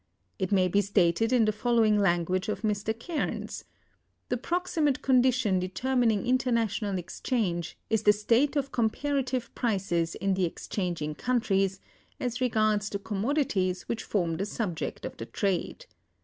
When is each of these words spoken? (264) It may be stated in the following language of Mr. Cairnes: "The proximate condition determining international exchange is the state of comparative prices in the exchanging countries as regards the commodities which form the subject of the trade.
(264) 0.39 0.45
It 0.47 0.57
may 0.59 0.67
be 0.67 0.81
stated 0.81 1.31
in 1.31 1.45
the 1.45 1.51
following 1.51 1.99
language 1.99 2.49
of 2.49 2.61
Mr. 2.63 2.91
Cairnes: 2.91 3.65
"The 4.29 4.37
proximate 4.37 5.03
condition 5.03 5.59
determining 5.59 6.25
international 6.25 6.97
exchange 6.97 7.77
is 7.87 8.01
the 8.01 8.11
state 8.11 8.55
of 8.55 8.71
comparative 8.71 9.53
prices 9.53 10.15
in 10.15 10.33
the 10.33 10.45
exchanging 10.45 11.13
countries 11.13 11.79
as 12.19 12.41
regards 12.41 12.89
the 12.89 12.97
commodities 12.97 13.83
which 13.83 14.01
form 14.03 14.37
the 14.37 14.45
subject 14.47 15.05
of 15.05 15.17
the 15.17 15.27
trade. 15.27 15.85